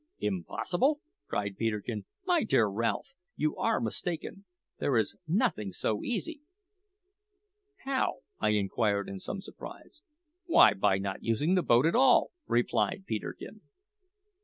[0.17, 2.05] "Impossible?" cried Peterkin.
[2.25, 4.45] "My dear Ralph, you are mistaken;
[4.79, 6.41] there is nothing so easy."
[7.85, 10.01] "How?" I inquired in some surprise.
[10.47, 13.61] "Why, by not using the boat at all!" replied Peterkin.